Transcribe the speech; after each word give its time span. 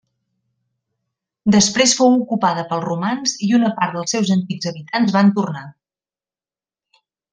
Després 1.55 1.93
fou 1.99 2.15
ocupada 2.23 2.65
pels 2.71 2.87
romans 2.87 3.35
i 3.49 3.51
una 3.61 3.69
part 3.81 3.95
dels 3.99 4.15
seus 4.17 4.33
antics 4.37 4.71
habitants 4.73 5.15
van 5.19 5.31
tornar. 5.37 5.63